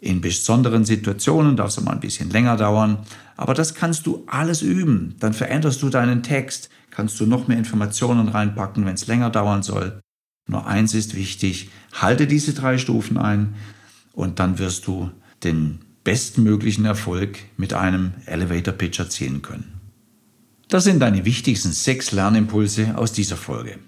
In 0.00 0.20
besonderen 0.20 0.84
Situationen 0.84 1.56
darf 1.56 1.68
es 1.68 1.80
mal 1.80 1.92
ein 1.92 2.00
bisschen 2.00 2.30
länger 2.30 2.56
dauern, 2.56 3.04
aber 3.36 3.54
das 3.54 3.74
kannst 3.74 4.06
du 4.06 4.24
alles 4.26 4.62
üben. 4.62 5.14
Dann 5.18 5.34
veränderst 5.34 5.82
du 5.82 5.90
deinen 5.90 6.22
Text, 6.22 6.70
kannst 6.90 7.18
du 7.20 7.26
noch 7.26 7.48
mehr 7.48 7.58
Informationen 7.58 8.28
reinpacken, 8.28 8.84
wenn 8.84 8.94
es 8.94 9.06
länger 9.06 9.30
dauern 9.30 9.62
soll. 9.62 10.00
Nur 10.48 10.66
eins 10.66 10.94
ist 10.94 11.14
wichtig, 11.14 11.70
halte 11.92 12.26
diese 12.26 12.54
drei 12.54 12.78
Stufen 12.78 13.16
ein 13.16 13.54
und 14.12 14.38
dann 14.38 14.58
wirst 14.58 14.86
du 14.86 15.10
den 15.44 15.80
bestmöglichen 16.04 16.84
Erfolg 16.84 17.38
mit 17.56 17.72
einem 17.72 18.12
Elevator 18.26 18.74
Pitch 18.74 18.98
erzielen 18.98 19.42
können. 19.42 19.80
Das 20.68 20.84
sind 20.84 21.00
deine 21.00 21.24
wichtigsten 21.24 21.72
sechs 21.72 22.12
Lernimpulse 22.12 22.96
aus 22.96 23.12
dieser 23.12 23.36
Folge. 23.36 23.78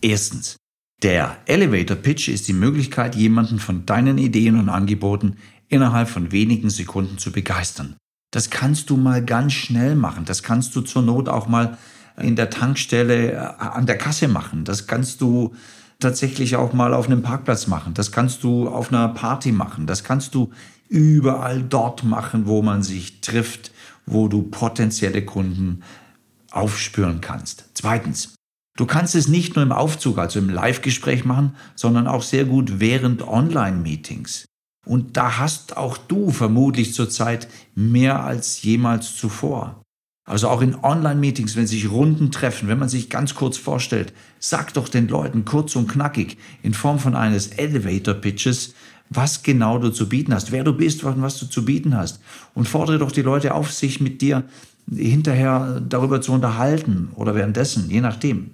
Erstens. 0.00 0.56
Der 1.02 1.36
Elevator 1.46 1.96
Pitch 1.96 2.28
ist 2.28 2.48
die 2.48 2.54
Möglichkeit, 2.54 3.14
jemanden 3.14 3.58
von 3.58 3.84
deinen 3.84 4.18
Ideen 4.18 4.58
und 4.58 4.70
Angeboten 4.70 5.36
innerhalb 5.68 6.08
von 6.08 6.32
wenigen 6.32 6.70
Sekunden 6.70 7.18
zu 7.18 7.32
begeistern. 7.32 7.96
Das 8.30 8.50
kannst 8.50 8.90
du 8.90 8.96
mal 8.96 9.24
ganz 9.24 9.52
schnell 9.52 9.94
machen. 9.94 10.24
Das 10.24 10.42
kannst 10.42 10.74
du 10.76 10.80
zur 10.80 11.02
Not 11.02 11.28
auch 11.28 11.48
mal 11.48 11.78
in 12.20 12.36
der 12.36 12.50
Tankstelle 12.50 13.32
äh, 13.32 13.36
an 13.36 13.86
der 13.86 13.98
Kasse 13.98 14.28
machen. 14.28 14.64
Das 14.64 14.86
kannst 14.86 15.20
du 15.20 15.54
tatsächlich 15.98 16.56
auch 16.56 16.72
mal 16.72 16.94
auf 16.94 17.06
einem 17.06 17.22
Parkplatz 17.22 17.66
machen. 17.66 17.94
Das 17.94 18.12
kannst 18.12 18.42
du 18.42 18.68
auf 18.68 18.92
einer 18.92 19.08
Party 19.08 19.52
machen. 19.52 19.86
Das 19.86 20.04
kannst 20.04 20.34
du 20.34 20.50
überall 20.88 21.62
dort 21.62 22.04
machen, 22.04 22.46
wo 22.46 22.62
man 22.62 22.82
sich 22.82 23.20
trifft, 23.20 23.70
wo 24.04 24.28
du 24.28 24.42
potenzielle 24.42 25.24
Kunden 25.24 25.82
aufspüren 26.50 27.20
kannst. 27.20 27.64
Zweitens, 27.74 28.36
Du 28.76 28.84
kannst 28.84 29.14
es 29.14 29.26
nicht 29.26 29.56
nur 29.56 29.62
im 29.62 29.72
Aufzug, 29.72 30.18
also 30.18 30.38
im 30.38 30.50
Live-Gespräch 30.50 31.24
machen, 31.24 31.56
sondern 31.74 32.06
auch 32.06 32.22
sehr 32.22 32.44
gut 32.44 32.78
während 32.78 33.26
Online-Meetings. 33.26 34.44
Und 34.86 35.16
da 35.16 35.38
hast 35.38 35.76
auch 35.76 35.98
du 35.98 36.30
vermutlich 36.30 36.94
zurzeit 36.94 37.48
mehr 37.74 38.22
als 38.22 38.62
jemals 38.62 39.16
zuvor. 39.16 39.82
Also 40.28 40.48
auch 40.48 40.60
in 40.60 40.76
Online-Meetings, 40.76 41.56
wenn 41.56 41.66
sich 41.66 41.90
Runden 41.90 42.30
treffen, 42.30 42.68
wenn 42.68 42.78
man 42.78 42.88
sich 42.88 43.10
ganz 43.10 43.34
kurz 43.34 43.58
vorstellt, 43.58 44.12
sag 44.38 44.72
doch 44.74 44.88
den 44.88 45.08
Leuten 45.08 45.44
kurz 45.44 45.76
und 45.76 45.88
knackig 45.88 46.38
in 46.62 46.72
Form 46.72 46.98
von 46.98 47.14
eines 47.14 47.48
Elevator-Pitches, 47.48 48.74
was 49.10 49.42
genau 49.42 49.78
du 49.78 49.90
zu 49.90 50.08
bieten 50.08 50.34
hast, 50.34 50.50
wer 50.50 50.64
du 50.64 50.72
bist 50.72 51.04
und 51.04 51.22
was 51.22 51.38
du 51.38 51.46
zu 51.46 51.64
bieten 51.64 51.96
hast. 51.96 52.20
Und 52.54 52.68
fordere 52.68 52.98
doch 52.98 53.12
die 53.12 53.22
Leute 53.22 53.54
auf, 53.54 53.72
sich 53.72 54.00
mit 54.00 54.20
dir 54.20 54.44
hinterher 54.90 55.80
darüber 55.80 56.20
zu 56.20 56.32
unterhalten 56.32 57.10
oder 57.14 57.34
währenddessen, 57.34 57.90
je 57.90 58.00
nachdem. 58.00 58.52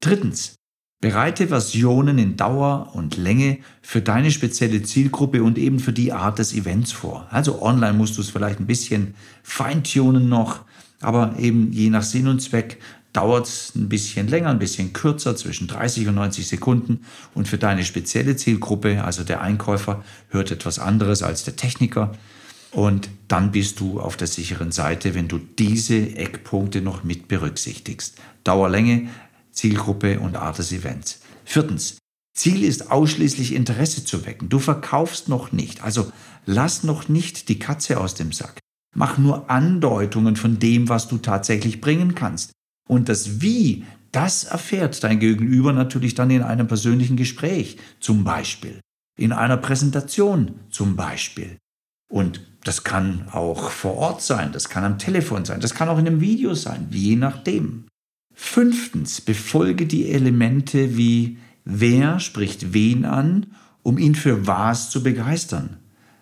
Drittens, 0.00 0.54
bereite 1.00 1.48
Versionen 1.48 2.18
in 2.18 2.36
Dauer 2.36 2.90
und 2.94 3.16
Länge 3.16 3.58
für 3.80 4.02
deine 4.02 4.30
spezielle 4.30 4.82
Zielgruppe 4.82 5.42
und 5.42 5.56
eben 5.56 5.78
für 5.78 5.92
die 5.92 6.12
Art 6.12 6.38
des 6.38 6.52
Events 6.52 6.92
vor. 6.92 7.26
Also 7.30 7.62
online 7.62 7.94
musst 7.94 8.18
du 8.18 8.20
es 8.20 8.30
vielleicht 8.30 8.60
ein 8.60 8.66
bisschen 8.66 9.14
feintunen 9.42 10.28
noch, 10.28 10.60
aber 11.00 11.34
eben 11.38 11.72
je 11.72 11.88
nach 11.88 12.02
Sinn 12.02 12.28
und 12.28 12.40
Zweck 12.40 12.78
dauert 13.12 13.46
es 13.46 13.74
ein 13.74 13.88
bisschen 13.88 14.28
länger, 14.28 14.50
ein 14.50 14.58
bisschen 14.58 14.92
kürzer, 14.92 15.34
zwischen 15.34 15.66
30 15.66 16.08
und 16.08 16.14
90 16.16 16.46
Sekunden. 16.46 17.00
Und 17.34 17.48
für 17.48 17.58
deine 17.58 17.84
spezielle 17.84 18.36
Zielgruppe, 18.36 19.02
also 19.02 19.24
der 19.24 19.40
Einkäufer, 19.40 20.04
hört 20.28 20.50
etwas 20.50 20.78
anderes 20.78 21.22
als 21.22 21.44
der 21.44 21.56
Techniker. 21.56 22.12
Und 22.70 23.08
dann 23.26 23.50
bist 23.50 23.80
du 23.80 23.98
auf 23.98 24.16
der 24.16 24.28
sicheren 24.28 24.70
Seite, 24.70 25.14
wenn 25.16 25.26
du 25.26 25.38
diese 25.38 26.16
Eckpunkte 26.16 26.82
noch 26.82 27.02
mit 27.02 27.26
berücksichtigst. 27.26 28.16
Dauerlänge 28.44 29.08
Zielgruppe 29.60 30.20
und 30.20 30.36
Art 30.36 30.56
des 30.56 30.72
Events. 30.72 31.20
Viertens, 31.44 31.98
Ziel 32.34 32.64
ist 32.64 32.90
ausschließlich 32.90 33.54
Interesse 33.54 34.06
zu 34.06 34.24
wecken. 34.24 34.48
Du 34.48 34.58
verkaufst 34.58 35.28
noch 35.28 35.52
nicht, 35.52 35.84
also 35.84 36.10
lass 36.46 36.82
noch 36.82 37.10
nicht 37.10 37.50
die 37.50 37.58
Katze 37.58 38.00
aus 38.00 38.14
dem 38.14 38.32
Sack. 38.32 38.58
Mach 38.96 39.18
nur 39.18 39.50
Andeutungen 39.50 40.36
von 40.36 40.58
dem, 40.58 40.88
was 40.88 41.08
du 41.08 41.18
tatsächlich 41.18 41.82
bringen 41.82 42.14
kannst. 42.14 42.52
Und 42.88 43.10
das 43.10 43.42
Wie, 43.42 43.84
das 44.12 44.44
erfährt 44.44 45.04
dein 45.04 45.20
Gegenüber 45.20 45.74
natürlich 45.74 46.14
dann 46.14 46.30
in 46.30 46.42
einem 46.42 46.66
persönlichen 46.66 47.18
Gespräch, 47.18 47.76
zum 48.00 48.24
Beispiel. 48.24 48.80
In 49.18 49.32
einer 49.32 49.58
Präsentation, 49.58 50.54
zum 50.70 50.96
Beispiel. 50.96 51.58
Und 52.10 52.40
das 52.64 52.82
kann 52.82 53.28
auch 53.30 53.70
vor 53.70 53.96
Ort 53.96 54.22
sein, 54.22 54.52
das 54.52 54.70
kann 54.70 54.84
am 54.84 54.98
Telefon 54.98 55.44
sein, 55.44 55.60
das 55.60 55.74
kann 55.74 55.90
auch 55.90 55.98
in 55.98 56.06
einem 56.06 56.22
Video 56.22 56.54
sein, 56.54 56.88
je 56.90 57.16
nachdem. 57.16 57.89
Fünftens, 58.42 59.20
befolge 59.20 59.86
die 59.86 60.10
Elemente 60.10 60.96
wie 60.96 61.36
wer 61.64 62.18
spricht 62.18 62.72
wen 62.72 63.04
an, 63.04 63.46
um 63.84 63.96
ihn 63.96 64.16
für 64.16 64.46
was 64.46 64.90
zu 64.90 65.04
begeistern. 65.04 65.76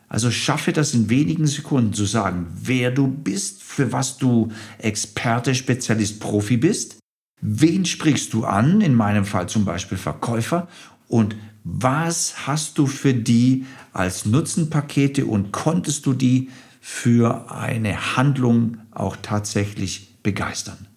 Also 0.09 0.31
schaffe 0.31 0.73
das 0.73 0.93
in 0.93 1.09
wenigen 1.09 1.47
Sekunden 1.47 1.95
zu 1.95 2.05
sagen, 2.05 2.49
wer 2.61 2.91
du 2.91 3.07
bist, 3.07 3.63
für 3.63 3.93
was 3.93 4.19
du 4.19 4.51
Experte, 4.79 5.55
Spezialist, 5.55 6.21
Profi 6.21 6.59
bist, 6.59 6.99
wen 7.41 7.87
sprichst 7.87 8.35
du 8.35 8.45
an, 8.45 8.83
in 8.83 8.95
meinem 8.95 9.25
Fall 9.25 9.49
zum 9.49 9.65
Beispiel 9.65 9.97
Verkäufer, 9.97 10.69
und 11.07 11.37
was 11.65 12.47
hast 12.47 12.77
du 12.77 12.87
für 12.87 13.15
die 13.15 13.65
als 13.95 14.27
Nutzenpakete 14.27 15.25
und 15.25 15.53
konntest 15.53 16.05
du 16.05 16.13
die 16.13 16.51
für 16.81 17.51
eine 17.51 18.17
Handlung 18.17 18.79
auch 18.91 19.17
tatsächlich 19.23 20.17
begeistern. 20.23 20.89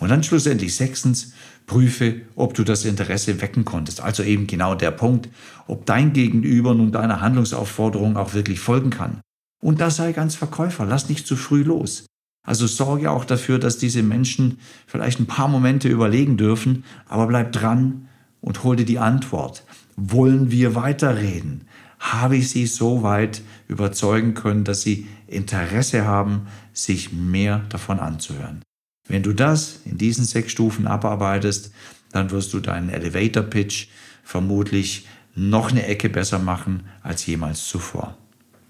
Und 0.00 0.10
dann 0.10 0.22
schlussendlich 0.22 0.74
sechstens, 0.76 1.32
prüfe, 1.66 2.22
ob 2.34 2.54
du 2.54 2.64
das 2.64 2.84
Interesse 2.84 3.40
wecken 3.40 3.64
konntest. 3.64 4.00
Also 4.00 4.22
eben 4.22 4.46
genau 4.46 4.74
der 4.74 4.90
Punkt, 4.90 5.28
ob 5.66 5.86
dein 5.86 6.12
Gegenüber 6.12 6.74
nun 6.74 6.92
deiner 6.92 7.20
Handlungsaufforderung 7.20 8.16
auch 8.16 8.34
wirklich 8.34 8.60
folgen 8.60 8.90
kann. 8.90 9.20
Und 9.60 9.80
da 9.80 9.90
sei 9.90 10.12
ganz 10.12 10.34
Verkäufer, 10.34 10.86
lass 10.86 11.08
nicht 11.08 11.26
zu 11.26 11.36
früh 11.36 11.62
los. 11.62 12.06
Also 12.46 12.66
sorge 12.66 13.10
auch 13.10 13.24
dafür, 13.24 13.58
dass 13.58 13.76
diese 13.76 14.02
Menschen 14.02 14.58
vielleicht 14.86 15.20
ein 15.20 15.26
paar 15.26 15.48
Momente 15.48 15.88
überlegen 15.88 16.36
dürfen, 16.36 16.84
aber 17.06 17.26
bleib 17.26 17.52
dran 17.52 18.08
und 18.40 18.64
hol 18.64 18.76
dir 18.76 18.86
die 18.86 18.98
Antwort. 18.98 19.64
Wollen 19.96 20.50
wir 20.50 20.74
weiterreden? 20.74 21.64
Habe 21.98 22.36
ich 22.36 22.48
sie 22.50 22.66
so 22.66 23.02
weit 23.02 23.42
überzeugen 23.66 24.34
können, 24.34 24.64
dass 24.64 24.82
sie 24.82 25.08
Interesse 25.26 26.06
haben, 26.06 26.46
sich 26.72 27.12
mehr 27.12 27.62
davon 27.68 27.98
anzuhören? 27.98 28.62
Wenn 29.08 29.22
du 29.22 29.32
das 29.32 29.80
in 29.84 29.98
diesen 29.98 30.24
sechs 30.24 30.52
Stufen 30.52 30.86
abarbeitest, 30.86 31.72
dann 32.12 32.30
wirst 32.30 32.52
du 32.52 32.60
deinen 32.60 32.90
Elevator 32.90 33.42
Pitch 33.42 33.88
vermutlich 34.22 35.06
noch 35.34 35.70
eine 35.70 35.86
Ecke 35.86 36.08
besser 36.08 36.38
machen 36.38 36.84
als 37.02 37.24
jemals 37.26 37.66
zuvor. 37.66 38.16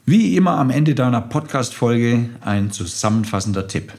Wie 0.07 0.37
immer 0.37 0.53
am 0.53 0.71
Ende 0.71 0.95
deiner 0.95 1.21
Podcast-Folge 1.21 2.31
ein 2.41 2.71
zusammenfassender 2.71 3.67
Tipp. 3.69 3.93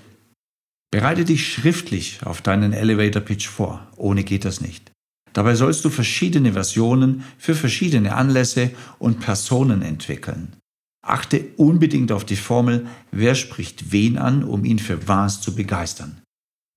Bereite 0.92 1.24
dich 1.24 1.54
schriftlich 1.54 2.22
auf 2.26 2.42
deinen 2.42 2.74
Elevator 2.74 3.22
Pitch 3.22 3.48
vor. 3.48 3.88
Ohne 3.96 4.24
geht 4.24 4.46
das 4.46 4.62
nicht. 4.62 4.92
Dabei 5.34 5.56
sollst 5.56 5.86
du 5.86 5.90
verschiedene 5.90 6.54
Versionen 6.54 7.24
für 7.38 7.54
verschiedene 7.54 8.16
Anlässe 8.16 8.72
und 8.98 9.20
Personen 9.20 9.84
entwickeln. 9.84 10.54
Achte 11.06 11.46
unbedingt 11.58 12.12
auf 12.12 12.26
die 12.26 12.36
Formel, 12.36 12.88
wer 13.12 13.36
spricht 13.36 13.92
wen 13.92 14.18
an, 14.18 14.44
um 14.44 14.66
ihn 14.66 14.80
für 14.80 15.08
was 15.08 15.42
zu 15.42 15.56
begeistern. 15.56 16.22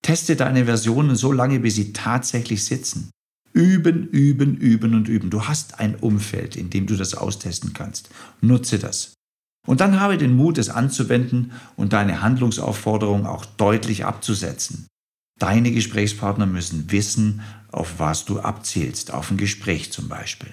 Teste 0.03 0.37
deine 0.37 0.65
Versionen 0.65 1.17
so 1.17 1.33
lange, 1.33 1.61
bis 1.61 1.77
sie 1.77 1.93
tatsächlich 1.93 2.65
sitzen. 2.65 3.11
Üben, 3.53 4.09
üben, 4.09 4.57
üben 4.57 4.95
und 4.95 5.09
üben. 5.09 5.31
Du 5.31 5.47
hast 5.47 5.79
ein 5.79 5.95
Umfeld, 5.95 6.57
in 6.57 6.71
dem 6.71 6.87
du 6.87 6.97
das 6.97 7.15
austesten 7.15 7.73
kannst. 7.73 8.11
Nutze 8.41 8.79
das. 8.79 9.15
Und 9.67 9.81
dann 9.81 10.01
habe 10.01 10.19
den 10.19 10.35
Mut, 10.35 10.59
es 10.59 10.71
anzuwenden 10.71 11.53
und 11.77 11.93
deine 11.93 12.23
Handlungsaufforderung 12.23 13.27
auch 13.27 13.45
deutlich 13.45 14.05
abzusetzen. 14.05 14.87
Deine 15.39 15.71
Gesprächspartner 15.71 16.47
müssen 16.47 16.91
wissen, 16.91 17.43
auf 17.71 17.99
was 17.99 18.25
du 18.25 18.41
abzielst, 18.41 19.13
auf 19.13 19.31
ein 19.31 19.37
Gespräch 19.37 19.93
zum 19.93 20.09
Beispiel. 20.09 20.53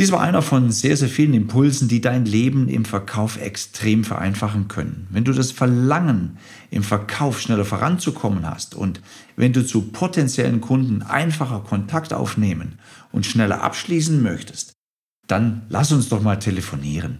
Dies 0.00 0.12
war 0.12 0.22
einer 0.22 0.40
von 0.40 0.72
sehr, 0.72 0.96
sehr 0.96 1.10
vielen 1.10 1.34
Impulsen, 1.34 1.86
die 1.86 2.00
dein 2.00 2.24
Leben 2.24 2.68
im 2.70 2.86
Verkauf 2.86 3.38
extrem 3.38 4.02
vereinfachen 4.02 4.66
können. 4.66 5.06
Wenn 5.10 5.24
du 5.24 5.32
das 5.34 5.52
Verlangen, 5.52 6.38
im 6.70 6.82
Verkauf 6.82 7.38
schneller 7.38 7.66
voranzukommen 7.66 8.48
hast 8.48 8.74
und 8.74 9.02
wenn 9.36 9.52
du 9.52 9.62
zu 9.62 9.82
potenziellen 9.82 10.62
Kunden 10.62 11.02
einfacher 11.02 11.60
Kontakt 11.60 12.14
aufnehmen 12.14 12.78
und 13.12 13.26
schneller 13.26 13.62
abschließen 13.62 14.22
möchtest, 14.22 14.72
dann 15.26 15.66
lass 15.68 15.92
uns 15.92 16.08
doch 16.08 16.22
mal 16.22 16.38
telefonieren. 16.38 17.18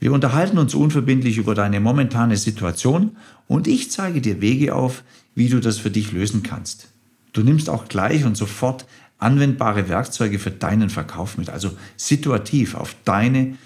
Wir 0.00 0.14
unterhalten 0.14 0.56
uns 0.56 0.74
unverbindlich 0.74 1.36
über 1.36 1.54
deine 1.54 1.80
momentane 1.80 2.38
Situation 2.38 3.18
und 3.46 3.66
ich 3.66 3.90
zeige 3.90 4.22
dir 4.22 4.40
Wege 4.40 4.74
auf, 4.74 5.04
wie 5.34 5.50
du 5.50 5.60
das 5.60 5.76
für 5.76 5.90
dich 5.90 6.12
lösen 6.12 6.42
kannst. 6.42 6.88
Du 7.34 7.42
nimmst 7.42 7.68
auch 7.68 7.88
gleich 7.88 8.24
und 8.24 8.38
sofort 8.38 8.86
anwendbare 9.18 9.88
Werkzeuge 9.88 10.38
für 10.38 10.50
deinen 10.50 10.90
Verkauf 10.90 11.38
mit, 11.38 11.48
also 11.50 11.70
situativ 11.96 12.74
auf 12.74 12.94
deine 13.04 13.56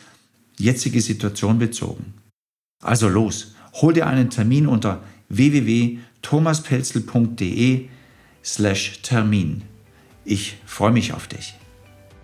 jetzige 0.57 1.01
Situation 1.01 1.59
bezogen. 1.59 2.15
Also 2.83 3.09
los, 3.09 3.55
hol 3.75 3.93
dir 3.93 4.07
einen 4.07 4.31
Termin 4.31 4.67
unter 4.67 5.03
www.thomaspelzel.de 5.29 7.89
slash 8.45 9.01
Termin. 9.03 9.63
Ich 10.25 10.57
freue 10.65 10.93
mich 10.93 11.13
auf 11.13 11.27
dich. 11.27 11.55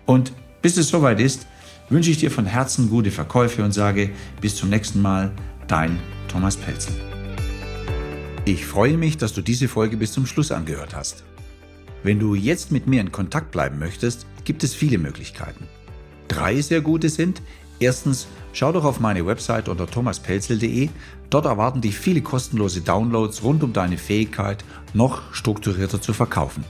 Und 0.05 0.31
bis 0.61 0.77
es 0.77 0.87
soweit 0.89 1.19
ist, 1.19 1.47
wünsche 1.89 2.11
ich 2.11 2.17
dir 2.17 2.31
von 2.31 2.45
Herzen 2.45 2.89
gute 2.89 3.11
Verkäufe 3.11 3.63
und 3.63 3.71
sage 3.71 4.11
bis 4.41 4.55
zum 4.55 4.69
nächsten 4.69 5.01
Mal, 5.01 5.31
dein 5.67 5.99
Thomas 6.27 6.57
Pelzel. 6.57 6.93
Ich 8.45 8.65
freue 8.65 8.97
mich, 8.97 9.17
dass 9.17 9.33
du 9.33 9.41
diese 9.41 9.67
Folge 9.67 9.97
bis 9.97 10.13
zum 10.13 10.25
Schluss 10.25 10.51
angehört 10.51 10.95
hast. 10.95 11.23
Wenn 12.03 12.19
du 12.19 12.35
jetzt 12.35 12.71
mit 12.71 12.87
mir 12.87 13.01
in 13.01 13.11
Kontakt 13.11 13.51
bleiben 13.51 13.79
möchtest, 13.79 14.25
gibt 14.45 14.63
es 14.63 14.73
viele 14.73 14.97
Möglichkeiten. 14.97 15.67
Drei 16.27 16.61
sehr 16.61 16.81
gute 16.81 17.09
sind, 17.09 17.41
erstens, 17.79 18.27
schau 18.53 18.71
doch 18.71 18.85
auf 18.85 18.99
meine 18.99 19.25
Website 19.25 19.69
unter 19.69 19.87
thomaspelzel.de, 19.87 20.89
dort 21.29 21.45
erwarten 21.45 21.81
dich 21.81 21.97
viele 21.97 22.21
kostenlose 22.21 22.81
Downloads 22.81 23.43
rund 23.43 23.63
um 23.63 23.73
deine 23.73 23.97
Fähigkeit, 23.97 24.63
noch 24.93 25.33
strukturierter 25.33 26.01
zu 26.01 26.13
verkaufen. 26.13 26.63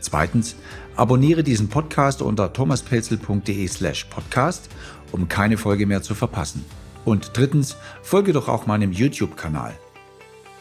Zweitens, 0.00 0.56
abonniere 0.96 1.42
diesen 1.42 1.68
Podcast 1.68 2.22
unter 2.22 2.52
thomaspelzel.de 2.52 3.68
slash 3.68 4.04
podcast, 4.04 4.70
um 5.12 5.28
keine 5.28 5.58
Folge 5.58 5.86
mehr 5.86 6.02
zu 6.02 6.14
verpassen. 6.14 6.64
Und 7.04 7.32
drittens, 7.34 7.76
folge 8.02 8.32
doch 8.32 8.48
auch 8.48 8.66
meinem 8.66 8.92
YouTube-Kanal. 8.92 9.74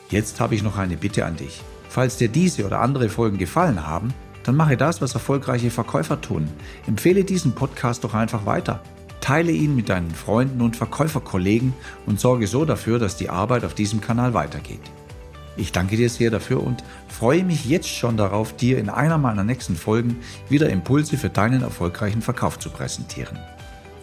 Jetzt 0.10 0.40
habe 0.40 0.56
ich 0.56 0.64
noch 0.64 0.78
eine 0.78 0.98
Bitte 0.98 1.26
an 1.26 1.36
dich. 1.38 1.62
Falls 1.90 2.18
dir 2.18 2.30
diese 2.30 2.66
oder 2.66 2.80
andere 2.80 3.10
Folgen 3.10 3.38
gefallen 3.38 3.86
haben, 3.86 4.14
dann 4.44 4.56
mache 4.56 4.78
das, 4.78 5.02
was 5.02 5.16
erfolgreiche 5.16 5.72
Verkäufer 5.72 6.22
tun. 6.22 6.48
Empfehle 6.88 7.24
diesen 7.24 7.54
Podcast 7.54 8.04
doch 8.04 8.14
einfach 8.14 8.46
weiter. 8.46 8.82
Teile 9.20 9.52
ihn 9.52 9.76
mit 9.76 9.90
deinen 9.90 10.12
Freunden 10.12 10.62
und 10.62 10.78
Verkäuferkollegen 10.78 11.74
und 12.06 12.20
sorge 12.20 12.48
so 12.48 12.64
dafür, 12.64 13.00
dass 13.00 13.18
die 13.18 13.30
Arbeit 13.30 13.66
auf 13.66 13.74
diesem 13.74 14.02
Kanal 14.02 14.34
weitergeht. 14.34 14.80
Ich 15.58 15.74
danke 15.74 15.98
dir 15.98 16.10
sehr 16.10 16.32
dafür 16.32 16.64
und 16.64 16.84
freue 17.10 17.44
mich 17.44 17.66
jetzt 17.66 17.90
schon 17.90 18.16
darauf, 18.16 18.56
dir 18.56 18.78
in 18.78 18.90
einer 18.90 19.18
meiner 19.18 19.44
nächsten 19.44 19.76
Folgen 19.76 20.18
wieder 20.48 20.70
Impulse 20.70 21.18
für 21.18 21.30
deinen 21.30 21.64
erfolgreichen 21.64 22.22
Verkauf 22.22 22.60
zu 22.60 22.70
präsentieren. 22.70 23.38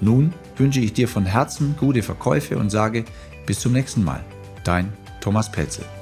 Nun 0.01 0.35
wünsche 0.57 0.81
ich 0.81 0.93
dir 0.93 1.09
von 1.09 1.25
Herzen 1.25 1.75
gute 1.79 2.03
Verkäufe 2.03 2.59
und 2.59 2.69
sage 2.69 3.05
bis 3.47 3.61
zum 3.61 3.73
nächsten 3.73 4.05
Mal. 4.05 4.23
Dein 4.65 4.93
Thomas 5.21 5.51
Pelzel. 5.51 5.96